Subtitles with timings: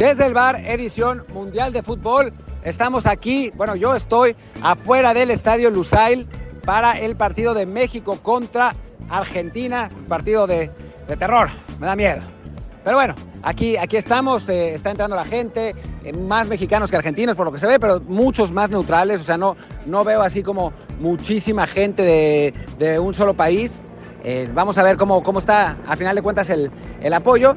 [0.00, 2.32] Desde el bar, edición mundial de fútbol.
[2.64, 6.26] Estamos aquí, bueno, yo estoy afuera del estadio Lusail
[6.64, 8.74] para el partido de México contra
[9.10, 10.70] Argentina, partido de,
[11.18, 12.22] terror, me da miedo.
[12.82, 17.36] Pero bueno, aquí, aquí estamos, eh, está entrando la gente, eh, más mexicanos que argentinos
[17.36, 19.54] por lo que se ve, pero muchos más neutrales, o sea, no,
[19.84, 23.84] no veo así como muchísima gente de, de un solo país.
[24.24, 26.70] Eh, vamos a ver cómo, cómo está, a final de cuentas, el,
[27.02, 27.54] el apoyo.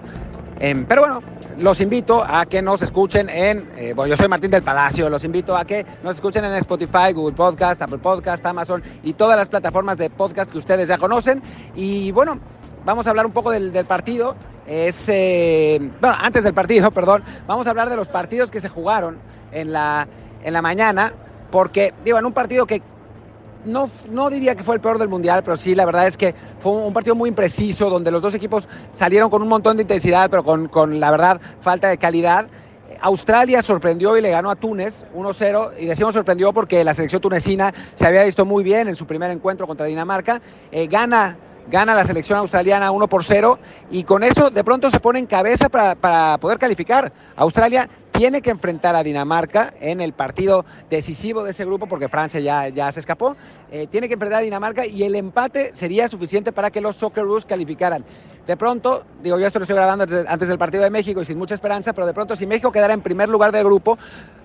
[0.59, 1.21] Em, pero bueno,
[1.57, 5.23] los invito a que nos escuchen en, eh, bueno, yo soy Martín del Palacio, los
[5.23, 9.49] invito a que nos escuchen en Spotify, Google Podcast, Apple Podcast, Amazon y todas las
[9.49, 11.41] plataformas de podcast que ustedes ya conocen.
[11.75, 12.39] Y bueno,
[12.85, 14.35] vamos a hablar un poco del, partido.
[14.67, 18.69] Es, eh, bueno, antes del partido, perdón, vamos a hablar de los partidos que se
[18.69, 19.17] jugaron
[19.51, 20.07] en la,
[20.43, 21.13] en la mañana,
[21.51, 22.81] porque, digo, en un partido que
[23.65, 26.35] no, no, diría que fue el peor del Mundial, pero sí, la verdad es que
[26.59, 30.29] fue un partido muy impreciso, donde los dos equipos salieron con un montón de intensidad,
[30.29, 32.47] pero con, con la verdad falta de calidad.
[33.01, 37.73] Australia sorprendió y le ganó a Túnez 1-0 y decimos sorprendió porque la selección tunecina
[37.95, 40.41] se había visto muy bien en su primer encuentro contra Dinamarca.
[40.71, 41.37] Eh, gana
[41.69, 45.25] gana la selección australiana 1 por 0 y con eso de pronto se pone en
[45.25, 47.11] cabeza para, para, poder calificar.
[47.35, 52.39] Australia tiene que enfrentar a Dinamarca en el partido decisivo de ese grupo porque Francia
[52.39, 53.35] ya, ya se escapó.
[53.71, 57.45] Eh, tiene que enfrentar a Dinamarca y el empate sería suficiente para que los Socceroos
[57.45, 58.05] calificaran.
[58.45, 61.37] De pronto, digo, yo esto lo estoy grabando antes, del partido de México y sin
[61.37, 63.97] mucha esperanza, pero de pronto si México quedara en primer lugar del grupo,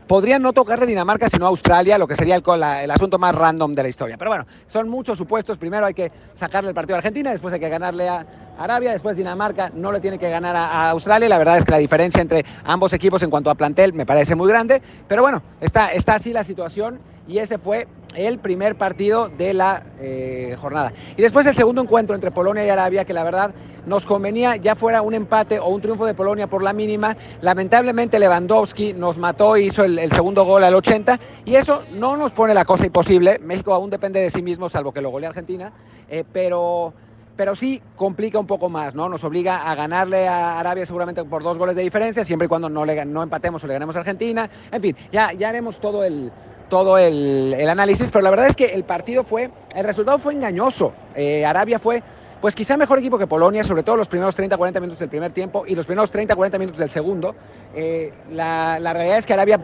[0.06, 3.88] podría no tocarle Dinamarca sino Australia, lo que sería el, asunto más random de la
[3.88, 4.16] historia.
[4.16, 5.58] Pero bueno, son muchos supuestos.
[5.58, 8.24] Primero hay que sacarle el partido a Argentina, después hay que ganarle a
[8.56, 11.28] Arabia, después Dinamarca no le tiene que ganar a, Australia.
[11.28, 14.36] La verdad es que la diferencia entre ambos equipos en cuanto a plantel me parece
[14.36, 14.80] muy grande.
[15.08, 20.56] Pero bueno, está así la situación y ese fue el primer partido de la eh,
[20.61, 20.93] jornada.
[21.16, 23.55] Y después el segundo encuentro entre Polonia y Arabia, que la verdad
[23.87, 27.16] nos convenía ya fuera un empate o un triunfo de Polonia por la mínima.
[27.41, 32.32] Lamentablemente Lewandowski nos mató e hizo el, segundo gol al 80 y eso no nos
[32.32, 33.38] pone la cosa imposible.
[33.38, 35.72] México aún depende de sí mismo, salvo que lo golee Argentina,
[36.09, 36.93] eh, pero
[37.37, 39.09] pero sí complica un poco más, ¿no?
[39.09, 42.69] Nos obliga a ganarle a Arabia seguramente por dos goles de diferencia, siempre y cuando
[42.69, 44.50] no, le, no empatemos o le ganemos a Argentina.
[44.72, 46.32] En fin, ya, ya haremos todo el,
[46.69, 50.93] todo el, análisis, pero la verdad es que el partido fue, el resultado fue engañoso.
[51.15, 52.03] Eh, Arabia fue,
[52.41, 55.65] pues quizá mejor equipo que Polonia, sobre todo los primeros 30-40 minutos del primer tiempo
[55.67, 57.34] y los primeros 30-40 minutos del segundo.
[57.75, 59.61] Eh, la, realidad es que Arabia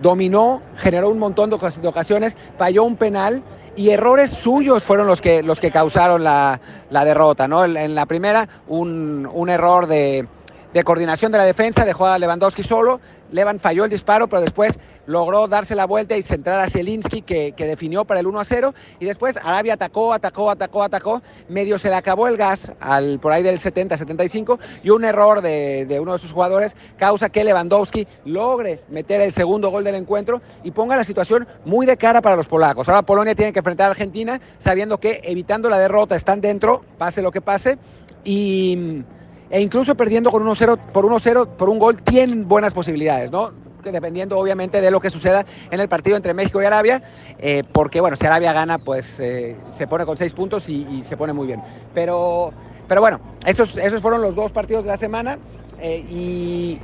[0.00, 3.42] dominó, generó un montón de ocasiones, falló un penal
[3.76, 7.46] y errores suyos fueron los que, los que causaron la, la derrota.
[7.46, 7.64] ¿no?
[7.64, 10.26] En, en la primera, un, un error de,
[10.76, 13.00] de coordinación de la defensa, dejó a Lewandowski solo,
[13.32, 17.52] Levan falló el disparo, pero después logró darse la vuelta y centrar a Zielinski, que,
[17.52, 18.74] que, definió para el 1 a 0.
[19.00, 21.22] Y después Arabia atacó, atacó, atacó, atacó.
[21.48, 25.86] Medio se le acabó el gas al, por ahí del 70-75 y un error de,
[25.86, 30.42] de, uno de sus jugadores causa que Lewandowski logre meter el segundo gol del encuentro
[30.62, 32.88] y ponga la situación muy de cara para los polacos.
[32.88, 37.22] Ahora Polonia tiene que enfrentar a Argentina sabiendo que evitando la derrota están dentro, pase
[37.22, 37.78] lo que pase.
[38.24, 39.04] Y
[39.50, 43.52] e incluso perdiendo con 1-0 por 1-0 por un gol tienen buenas posibilidades, ¿no?
[43.82, 47.02] Dependiendo obviamente de lo que suceda en el partido entre México y Arabia,
[47.38, 51.16] eh, porque bueno, si Arabia gana, pues eh, se pone con seis puntos y, se
[51.16, 51.62] pone muy bien.
[51.94, 52.52] Pero,
[52.88, 55.38] pero bueno, esos, esos fueron los dos partidos de la semana
[55.80, 56.80] eh, y,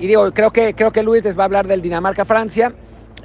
[0.00, 2.74] y, digo, creo que, creo que Luis les va a hablar del Dinamarca-Francia.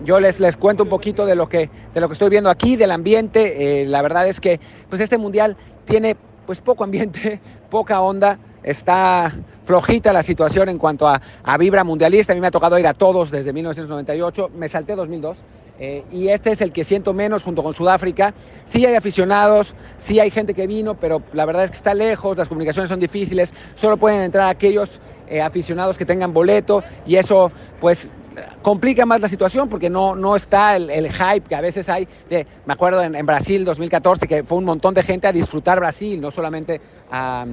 [0.03, 2.75] Yo les, les cuento un poquito de lo que, de lo que estoy viendo aquí,
[2.75, 3.85] del ambiente.
[3.88, 6.16] la verdad es que pues este mundial tiene
[6.46, 7.41] pues poco ambiente,
[7.72, 9.31] poca onda está
[9.64, 12.34] flojita la situación en cuanto a, a, vibra mundialista.
[12.34, 15.38] A mí me ha tocado ir a todos desde 1998, me salté 2002.
[15.78, 18.34] Eh, y este es el que siento menos junto con Sudáfrica.
[18.66, 22.38] Sí hay aficionados, sí hay gente que vino, pero la verdad es que está lejos,
[22.38, 27.52] las comunicaciones son difíciles, solo pueden entrar aquellos eh, aficionados que tengan boleto y eso
[27.82, 28.12] pues
[28.61, 32.08] complica más la situación porque no, no está el, el, hype que a veces hay.
[32.29, 36.32] Me acuerdo en, Brasil 2014 que fue un montón de gente a disfrutar Brasil, no
[36.32, 37.46] solamente a,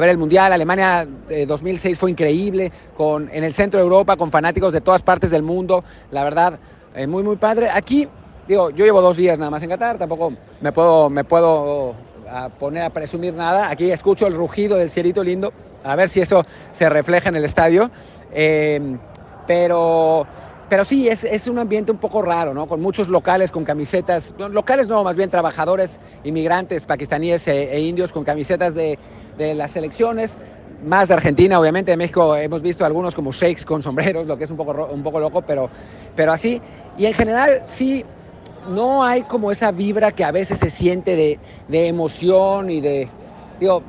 [0.00, 0.52] ver el Mundial.
[0.52, 5.02] Alemania de 2006 fue increíble, con, en el centro de Europa, con fanáticos de todas
[5.02, 5.84] partes del mundo.
[6.10, 6.58] La verdad,
[6.94, 7.68] eh, muy, muy padre.
[7.70, 8.08] Aquí,
[8.48, 11.94] digo, yo llevo dos días nada más en Qatar, tampoco me puedo, me puedo
[12.30, 13.70] a poner a presumir nada.
[13.70, 15.52] Aquí escucho el rugido del cielito lindo,
[15.84, 17.90] a ver si eso se refleja en el estadio.
[18.32, 18.96] Eh,
[19.46, 20.26] pero,
[20.68, 22.66] pero sí, es, es, un ambiente un poco raro, ¿no?
[22.66, 28.12] Con muchos locales con camisetas, locales no, más bien trabajadores, inmigrantes, pakistaníes e, e indios
[28.12, 28.98] con camisetas de,
[29.38, 30.36] de las selecciones,
[30.84, 34.44] más de Argentina, obviamente, de México hemos visto algunos como shakes con sombreros, lo que
[34.44, 35.70] es un poco, un poco loco, pero,
[36.16, 36.60] pero así.
[36.98, 38.04] Y en general, sí,
[38.68, 41.38] no hay como esa vibra que a veces se siente de,
[41.68, 43.08] de emoción y de,
[43.60, 43.82] digo,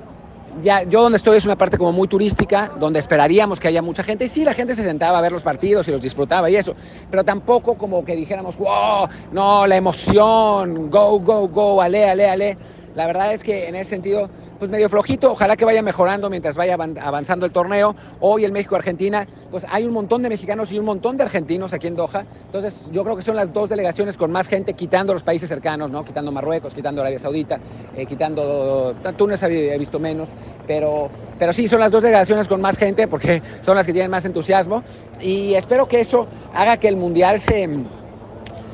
[0.61, 4.03] ya, yo donde estoy es una parte como muy turística, donde esperaríamos que haya mucha
[4.03, 4.25] gente.
[4.25, 6.75] Y sí, la gente se sentaba a ver los partidos y los disfrutaba y eso,
[7.09, 12.57] pero tampoco como que dijéramos, wow, no, la emoción, go, go, go, ale, ale, ale.
[12.95, 14.29] La verdad es que en ese sentido
[14.63, 17.97] pues medio flojito, ojalá que vaya mejorando mientras vaya avanzando el torneo.
[18.21, 21.87] Hoy el México-Argentina, pues hay un montón de mexicanos y un montón de argentinos aquí
[21.87, 22.25] en Doha.
[22.45, 25.91] Entonces yo creo que son las dos delegaciones con más gente, quitando los países cercanos,
[25.91, 26.05] ¿no?
[26.05, 27.59] Quitando Marruecos, quitando Arabia Saudita,
[27.93, 30.29] eh, quitando Túnez he visto menos,
[30.65, 34.11] pero, pero sí son las dos delegaciones con más gente porque son las que tienen
[34.11, 34.81] más entusiasmo
[35.19, 37.67] y espero que eso haga que el Mundial se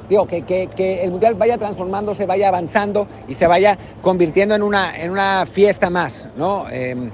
[0.09, 4.97] digo, que, que, el Mundial vaya transformándose, vaya avanzando y se vaya convirtiendo en una,
[4.97, 6.67] en una fiesta más, ¿no?
[6.69, 7.11] Em,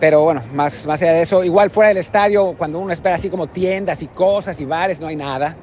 [0.00, 3.30] pero bueno, más, más allá de eso, igual fuera del estadio, cuando uno espera así
[3.30, 5.56] como tiendas y cosas y bares, no hay nada.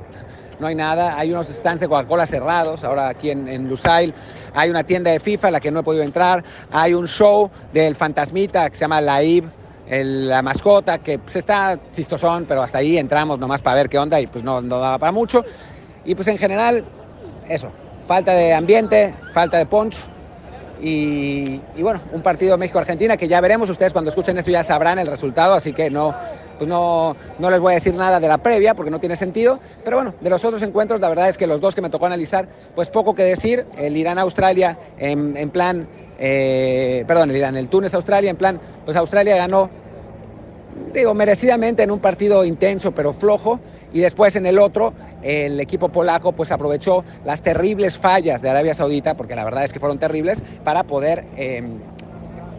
[0.57, 4.13] No hay nada, hay unos stands de Coca-Cola cerrados, ahora aquí en, en, Lusail
[4.53, 7.51] hay una tienda de FIFA a la que no he podido entrar, hay un show
[7.73, 9.49] del Fantasmita que se llama La IB,
[9.87, 14.19] la mascota, que pues está chistosón, pero hasta ahí entramos nomás para ver qué onda
[14.19, 15.43] y pues no, no daba para mucho.
[16.05, 16.83] Y pues en general,
[17.49, 17.71] eso,
[18.07, 19.97] falta de ambiente, falta de punch.
[20.81, 25.07] Y, bueno, un partido México-Argentina que ya veremos, ustedes cuando escuchen esto ya sabrán el
[25.07, 26.13] resultado, así que no,
[26.57, 29.59] pues no, no les voy a decir nada de la previa porque no tiene sentido.
[29.83, 32.05] Pero bueno, de los otros encuentros, la verdad es que los dos que me tocó
[32.05, 33.65] analizar, pues poco que decir.
[33.77, 35.87] El Irán-Australia en, en, plan,
[36.19, 39.69] eh, perdón, el Irán, el Túnez-Australia en plan, pues Australia ganó,
[40.93, 43.59] digo, merecidamente en un partido intenso pero flojo.
[43.95, 48.73] Y después en el otro, el equipo polaco pues aprovechó las terribles fallas de Arabia
[48.75, 51.79] Saudita, porque la verdad es que fueron terribles, para poder em,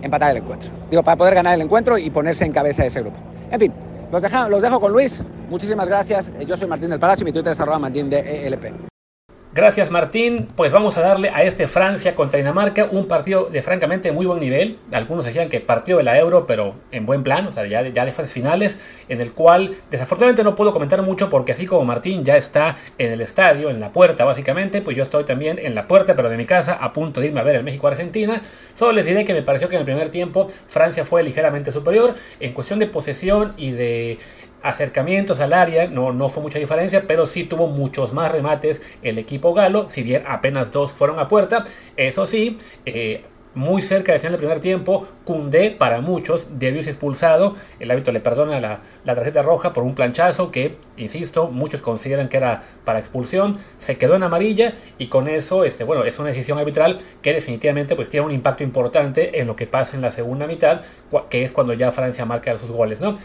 [0.01, 0.71] empatar el encuentro.
[0.91, 3.19] Digo, para poder ganar el encuentro y ponerse en cabeza de ese grupo.
[3.51, 3.73] En fin,
[4.11, 5.23] los, los dejo con Luis.
[5.51, 6.33] Muchísimas gracias.
[6.47, 8.96] Yo soy Martín del Palacio y mi Twitter es arroba Martín de ELP.
[9.57, 14.13] Gracias Martín, pues vamos a darle a este Francia contra Dinamarca un partido de francamente
[14.13, 14.77] muy buen nivel.
[14.93, 18.05] Algunos decían que partido de la Euro, pero en buen plan, o sea, ya, ya
[18.05, 18.77] de fases finales,
[19.09, 23.13] en el cual desafortunadamente no puedo comentar mucho porque así como Martín ya está en
[23.13, 26.37] el estadio, en la puerta básicamente, pues yo estoy también en la puerta, pero de
[26.37, 28.43] mi casa, a punto de irme a ver el México-Argentina.
[28.75, 32.15] Solo les diré que me pareció que en el primer tiempo Francia fue ligeramente superior
[32.41, 34.19] en cuestión de posesión y de
[34.63, 39.19] acercamientos al área, no, no fue mucha diferencia, pero sí tuvo muchos más remates el
[39.19, 41.65] equipo galo, si bien apenas dos fueron a puerta.
[41.97, 43.25] Eso sí, eh,
[43.57, 47.57] muy cerca del final del primer tiempo, Cundé para muchos debió ser expulsado.
[47.81, 52.37] El hábito le perdona la, tarjeta roja por un planchazo que, insisto, muchos consideran que
[52.37, 53.59] era para expulsión.
[53.79, 57.97] Se quedó en amarilla y con eso, este, bueno, es una decisión arbitral que definitivamente
[57.97, 60.83] pues, tiene un impacto importante en lo que pasa en la segunda mitad,
[61.31, 63.01] que es cuando ya Francia marca sus goles.
[63.01, 63.19] ¿no?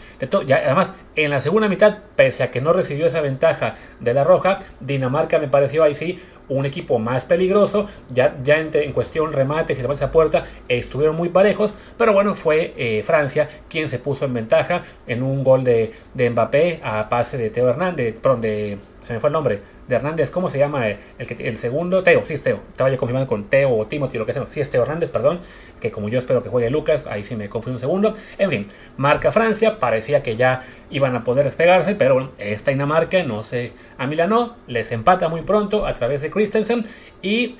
[0.46, 4.24] Ya, además, en la segunda mitad, pese a que no recibió esa ventaja de la
[4.24, 6.18] roja, Dinamarca me pareció ahí sí
[6.52, 7.86] un equipo más peligroso.
[8.10, 11.72] Ya, ya en, cuestión remates y remates a puerta estuvieron muy parejos.
[11.96, 16.30] Pero bueno, fue eh, Francia quien se puso en ventaja en un gol de, de
[16.30, 19.60] Mbappé a pase de Teo Hernández, perdón, de se me fue el nombre,
[19.92, 22.02] de Hernández, ¿cómo se llama el, que, el segundo?
[22.02, 24.60] Teo, sí es Teo, estaba yo confirmando con Teo o Timothy, lo que sea, sí
[24.60, 25.40] es Teo Hernández, perdón,
[25.80, 28.66] que como yo espero que juegue Lucas, ahí sí me confundí un segundo, en fin,
[28.96, 33.72] marca Francia, parecía que ya iban a poder despegarse, pero bueno, esta Dinamarca no se
[33.98, 36.84] amilanó, les empata muy pronto a través de Christensen
[37.20, 37.56] y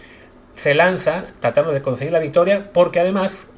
[0.54, 3.48] se lanza tratando de conseguir la victoria, porque además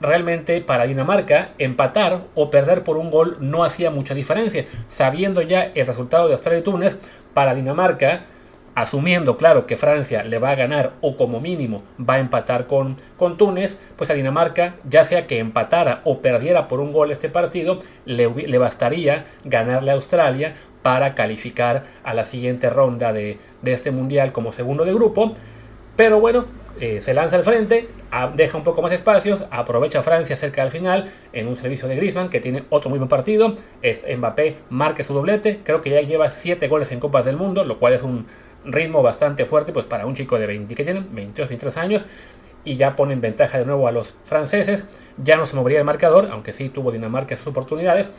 [0.00, 4.66] realmente para Dinamarca empatar o perder por un gol no hacía mucha diferencia.
[4.88, 6.98] Sabiendo ya el resultado de Australia y Túnez,
[7.34, 8.24] para Dinamarca,
[8.74, 12.96] asumiendo claro que Francia le va a ganar o como mínimo va a empatar con,
[13.16, 17.28] con Túnez, pues a Dinamarca, ya sea que empatara o perdiera por un gol este
[17.28, 18.26] partido, le,
[18.58, 24.52] bastaría ganarle a Australia para calificar a la siguiente ronda de, de este mundial como
[24.52, 25.34] segundo de grupo.
[25.96, 26.46] Pero bueno,
[26.80, 27.88] eh, se lanza al frente,
[28.34, 32.30] deja un poco más espacios, aprovecha Francia cerca del final en un servicio de Griezmann
[32.30, 33.54] que tiene otro muy buen partido.
[33.82, 37.64] Es Mbappé marca su doblete, creo que ya lleva 7 goles en Copas del Mundo,
[37.64, 38.26] lo cual es un
[38.64, 42.04] ritmo bastante fuerte pues para un chico de 20 que tiene 22, 23 años
[42.64, 44.86] y ya pone en ventaja de nuevo a los franceses.
[45.22, 48.12] Ya no se movería el marcador, aunque sí tuvo Dinamarca sus oportunidades.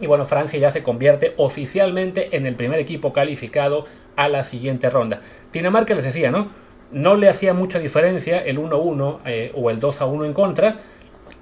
[0.00, 3.84] Y bueno, Francia ya se convierte oficialmente en el primer equipo calificado
[4.16, 5.20] a la siguiente ronda.
[5.52, 6.48] Dinamarca les decía, ¿no?
[6.90, 10.76] no le hacía mucha diferencia el 1-1 eh, o el 2-1 en contra.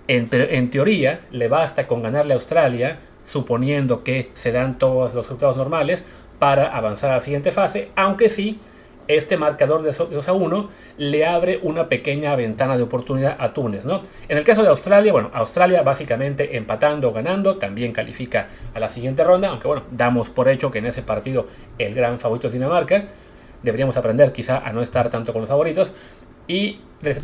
[0.08, 5.24] En, en, teoría, le basta con ganarle a Australia, suponiendo que se dan todos los
[5.26, 6.04] resultados normales,
[6.38, 8.58] para avanzar a la siguiente fase, aunque sí,
[9.08, 13.84] este marcador de 2 a 1 le abre una pequeña ventana de oportunidad a Túnez.
[13.84, 14.02] ¿no?
[14.28, 18.88] En el caso de Australia, bueno, Australia básicamente empatando o ganando también califica a la
[18.88, 21.46] siguiente ronda, aunque bueno, damos por hecho que en ese partido
[21.78, 23.04] el gran favorito es Dinamarca
[23.62, 25.92] deberíamos aprender quizá a no estar tanto con los favoritos.
[26.48, 26.80] Y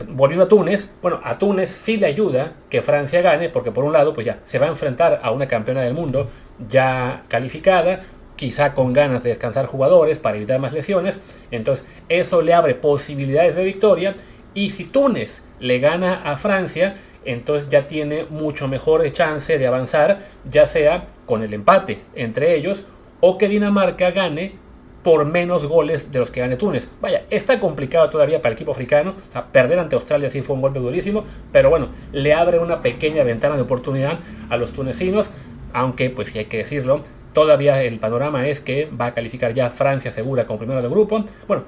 [0.09, 3.93] volviendo a Túnez, bueno, a Túnez sí le ayuda que Francia gane, porque por un
[3.93, 6.29] lado, pues ya se va a enfrentar a una campeona del mundo
[6.69, 8.01] ya calificada,
[8.43, 11.21] quizá con ganas de descansar jugadores para evitar más lesiones.
[11.53, 14.17] Entonces, eso le abre posibilidades de victoria.
[14.53, 20.19] Y si Túnez le gana a Francia, entonces ya tiene mucho mejor chance de avanzar,
[20.51, 22.85] ya sea con el empate entre ellos
[23.21, 24.57] o que Dinamarca gane
[25.05, 26.89] por menos goles de los que gane Túnez.
[27.01, 29.15] Vaya, está complicado todavía para el equipo africano.
[29.29, 31.23] O sea, perder ante Australia sí fue un golpe durísimo,
[31.53, 34.19] pero bueno, le abre una pequeña ventana de oportunidad
[34.51, 35.31] a los tunecinos,
[35.73, 40.11] aunque pues hay que decirlo, todavía el panorama es que va a calificar ya Francia
[40.11, 41.25] segura como primero de grupo.
[41.47, 41.65] Bueno,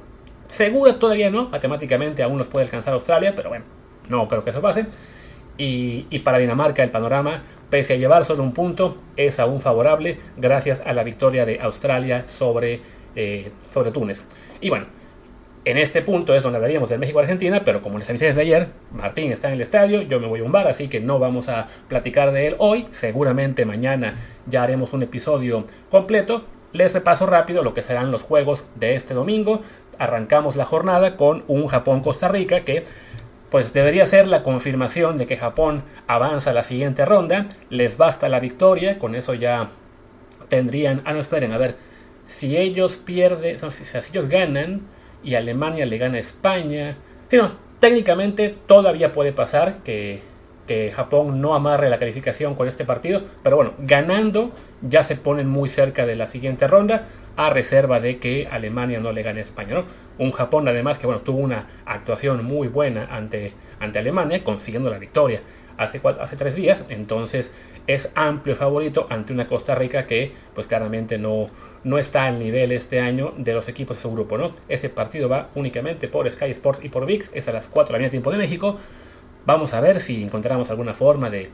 [0.49, 3.65] segura todavía no, matemáticamente aún nos puede alcanzar Australia, pero bueno,
[4.09, 4.87] no creo que eso pase.
[5.57, 10.83] Y, para Dinamarca el panorama, pese a llevar solo un punto, es aún favorable gracias
[10.85, 12.81] a la victoria de Australia sobre
[13.15, 14.25] eh, sobre Túnez.
[14.61, 14.87] Y bueno,
[15.65, 19.33] en este punto es donde hablaríamos del México-Argentina, pero como les avisé desde ayer, Martín
[19.33, 21.69] está en el estadio, yo me voy a un bar, así que no vamos a
[21.89, 22.87] platicar de él hoy.
[22.91, 24.17] Seguramente mañana
[24.47, 26.45] ya haremos un episodio completo.
[26.73, 29.63] Les repaso rápido lo que serán los juegos de este domingo.
[29.99, 32.85] Arrancamos la jornada con un Japón-Costa Rica que
[33.51, 37.47] pues debería ser la confirmación de que Japón avanza a la siguiente ronda.
[37.71, 39.69] Les basta la victoria, con eso ya
[40.49, 41.03] tendrían...
[41.05, 41.77] Ah, no, esperen, a ver
[42.27, 44.83] si ellos pierden, si, ellos ganan
[45.25, 46.97] y Alemania le gana a España,
[47.33, 50.21] no, técnicamente todavía puede pasar que,
[50.67, 54.53] que, Japón no amarre la calificación con este partido, pero bueno, ganando
[54.83, 59.13] ya se ponen muy cerca de la siguiente ronda, a reserva de que Alemania no
[59.13, 59.83] le gane a España.
[60.19, 64.99] Un Japón además que bueno, tuvo una actuación muy buena ante, ante Alemania, consiguiendo la
[64.99, 65.41] victoria
[65.77, 67.51] hace, hace tres días, entonces
[67.87, 71.49] es amplio favorito ante una Costa Rica que pues claramente no,
[71.85, 74.51] no está al nivel este año de los equipos de su grupo, ¿no?
[74.69, 77.93] Ese partido va únicamente por Sky Sports y por VIX, es a las 4 de
[77.93, 78.79] la mañana tiempo de México.
[79.47, 81.51] Vamos a ver si encontramos alguna forma de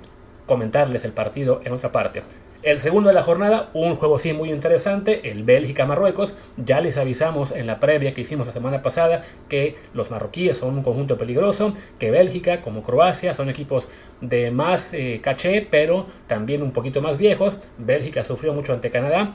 [0.46, 2.22] comentarles el partido en otra parte.
[2.62, 6.34] El segundo de la jornada, un juego sí muy interesante, el Bélgica-Marruecos.
[6.58, 10.74] Ya les avisamos en la previa que hicimos la semana pasada que los marroquíes son
[10.74, 13.88] un conjunto peligroso, que Bélgica como Croacia son equipos
[14.20, 17.56] de más eh, caché, pero también un poquito más viejos.
[17.78, 19.32] Bélgica sufrió mucho ante Canadá.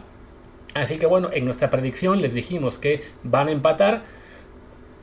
[0.75, 4.03] Así que bueno, en nuestra predicción les dijimos que van a empatar.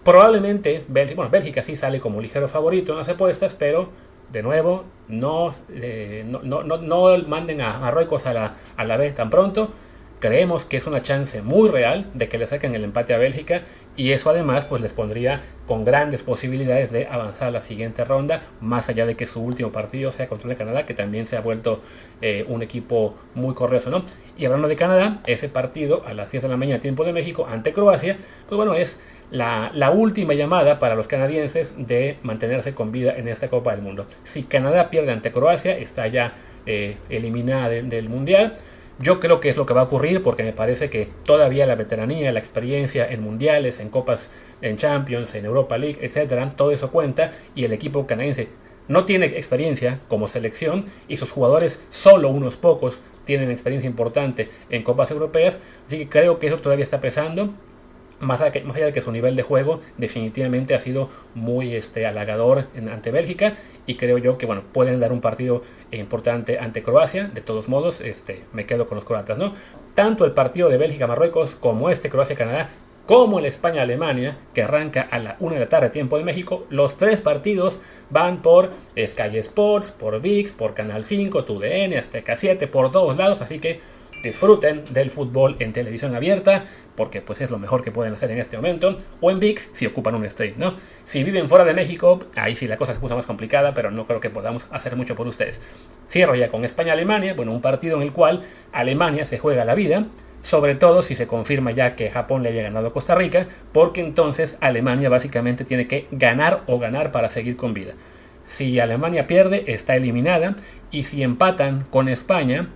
[0.05, 3.91] Probablemente, Bélgica, bueno, Bélgica sí sale como ligero favorito en las apuestas, pero
[4.33, 9.15] de nuevo, no, eh, no, no, no, manden a Marruecos a la, a la vez
[9.15, 9.71] tan pronto.
[10.23, 13.63] Creemos que es una chance muy real de que le saquen el empate a Bélgica
[13.97, 18.41] y eso además pues les pondría con grandes posibilidades de avanzar a la siguiente ronda,
[18.61, 21.41] más allá de que su último partido sea contra el Canadá, que también se ha
[21.41, 21.81] vuelto
[22.21, 24.05] eh, un equipo muy corrioso, ¿no?
[24.39, 27.49] Y hablando de Canadá, ese partido a las 10 de la mañana tiempo de México
[27.51, 29.01] ante Croacia, pues bueno, es
[29.33, 34.07] la, última llamada para los canadienses de mantenerse con vida en esta Copa del Mundo.
[34.23, 38.55] Si Canadá pierde ante Croacia, está ya eh, eliminada del Mundial.
[38.99, 41.75] Yo creo que es lo que va a ocurrir porque me parece que todavía la
[41.75, 44.31] veteranía, la experiencia en mundiales, en copas,
[44.61, 48.49] en Champions, en Europa League, etcétera, todo eso cuenta y el equipo canadiense
[48.89, 54.83] no tiene experiencia como selección y sus jugadores, solo unos pocos, tienen experiencia importante en
[54.83, 57.55] copas europeas, así que creo que eso todavía está pesando
[58.23, 63.11] más allá, de que su nivel de juego definitivamente ha sido muy este, halagador ante
[63.11, 63.55] Bélgica
[63.87, 67.25] y creo yo que bueno pueden dar un partido importante ante Croacia.
[67.25, 69.55] De todos modos este, me quedo con los croatas no
[69.95, 72.71] tanto el partido de Bélgica Marruecos como este Croacia Canadá
[73.07, 76.67] como el España Alemania que arranca a la 1 de la tarde tiempo de México.
[76.71, 77.79] Los tres partidos
[78.11, 83.41] van por Sky Sports por VIX por Canal 5 TUDN Azteca 7 por todos lados.
[83.41, 83.81] Así que
[84.23, 86.65] disfruten del fútbol en televisión abierta,
[86.97, 89.87] porque pues es lo mejor que pueden hacer en este momento, o en VIX si
[89.87, 90.75] ocupan un stream, ¿no?
[91.05, 94.07] Si viven fuera de México, ahí sí la cosa se puso más complicada, pero no
[94.07, 95.61] creo que podamos hacer mucho por ustedes.
[96.11, 100.07] Cierro ya con España-Alemania, bueno, un partido en el cual Alemania se juega la vida,
[100.43, 104.01] sobre todo si se confirma ya que Japón le haya ganado a Costa Rica, porque
[104.01, 107.95] entonces Alemania básicamente tiene que ganar o ganar para seguir con vida.
[108.45, 110.57] Si Alemania pierde, está eliminada,
[110.91, 112.69] y si empatan con España,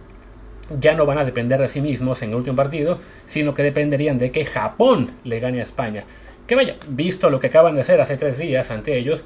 [0.81, 4.19] ya no van a depender de sí mismos en el último partido, sino que dependerían
[4.19, 6.05] de que Japón le gane a España.
[6.47, 9.25] Que vaya, visto lo que acaban de hacer hace tres días ante ellos,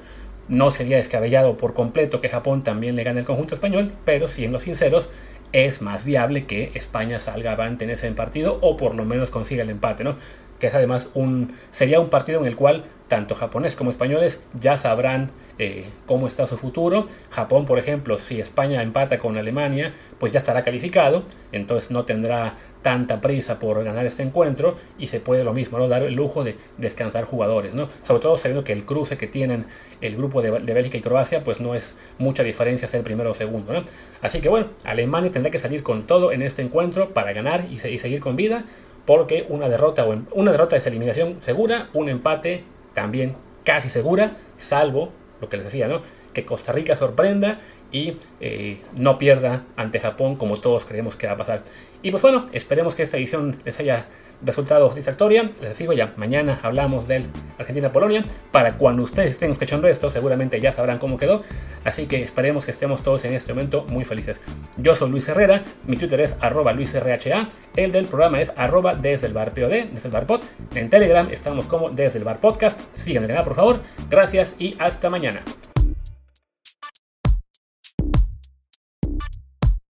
[0.49, 4.59] no sería descabellado por completo que Japón también le gane el conjunto español, pero siendo
[4.59, 5.09] sinceros,
[5.53, 9.63] es más viable que España salga avante en ese partido o por lo menos consiga
[9.63, 10.17] el empate, ¿no?
[10.61, 14.77] que es además un, sería un partido en el cual tanto japoneses como españoles ya
[14.77, 17.09] sabrán eh, cómo está su futuro.
[17.31, 22.55] Japón, por ejemplo, si España empata con Alemania, pues ya estará calificado, entonces no tendrá
[22.83, 25.89] tanta prisa por ganar este encuentro y se puede lo mismo, ¿no?
[25.89, 27.89] dar el lujo de descansar jugadores, ¿no?
[28.05, 29.67] sobre todo sabiendo que el cruce que tienen
[30.01, 33.73] el grupo de, Bélgica y Croacia, pues no es mucha diferencia ser primero o segundo.
[33.73, 33.83] ¿no?
[34.23, 37.75] Así que bueno, Alemania tendrá que salir con todo en este encuentro para ganar y,
[37.75, 38.65] y seguir con vida,
[39.05, 42.65] porque una derrota, o una derrota es eliminación segura, un empate
[42.95, 46.03] también casi segura, salvo lo que les decía, ¿no?
[46.33, 47.61] Que Costa Rica sorprenda
[47.93, 51.63] y eh, no pierda ante Japón como todos creemos que va a pasar.
[52.03, 54.07] Y pues bueno, esperemos que esta edición les haya
[54.43, 55.51] resultado satisfactoria.
[55.61, 57.27] Les digo ya, mañana hablamos del
[57.59, 58.25] Argentina-Polonia.
[58.53, 61.43] Para cuando ustedes estén escuchando esto, seguramente ya sabrán cómo quedó.
[61.85, 64.41] Así que esperemos que estemos todos en este momento muy felices.
[64.77, 69.27] Yo soy Luis Herrera, mi Twitter es arroba luisrha, el del programa es arroba desde
[69.27, 70.41] el bar POD, desde el bar pod.
[70.75, 72.81] En Telegram estamos como desde el bar podcast.
[72.97, 73.81] Sigan el canal por favor.
[74.09, 75.43] Gracias y hasta mañana.